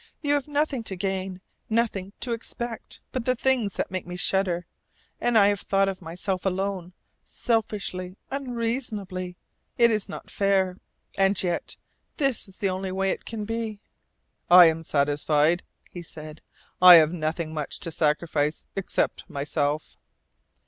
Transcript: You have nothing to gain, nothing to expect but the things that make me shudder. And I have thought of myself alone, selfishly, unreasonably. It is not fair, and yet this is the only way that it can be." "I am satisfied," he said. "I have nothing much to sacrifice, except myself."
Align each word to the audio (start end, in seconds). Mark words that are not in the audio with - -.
You 0.23 0.33
have 0.33 0.47
nothing 0.47 0.83
to 0.85 0.95
gain, 0.95 1.41
nothing 1.69 2.11
to 2.21 2.31
expect 2.33 3.01
but 3.11 3.25
the 3.25 3.35
things 3.35 3.75
that 3.75 3.91
make 3.91 4.07
me 4.07 4.15
shudder. 4.15 4.65
And 5.19 5.37
I 5.37 5.49
have 5.49 5.59
thought 5.59 5.87
of 5.87 6.01
myself 6.01 6.43
alone, 6.43 6.93
selfishly, 7.23 8.17
unreasonably. 8.31 9.37
It 9.77 9.91
is 9.91 10.09
not 10.09 10.31
fair, 10.31 10.77
and 11.19 11.37
yet 11.43 11.77
this 12.17 12.47
is 12.47 12.57
the 12.57 12.69
only 12.71 12.91
way 12.91 13.09
that 13.09 13.13
it 13.19 13.25
can 13.25 13.45
be." 13.45 13.79
"I 14.49 14.65
am 14.65 14.81
satisfied," 14.81 15.61
he 15.91 16.01
said. 16.01 16.41
"I 16.81 16.95
have 16.95 17.11
nothing 17.13 17.53
much 17.53 17.79
to 17.81 17.91
sacrifice, 17.91 18.65
except 18.75 19.29
myself." 19.29 19.97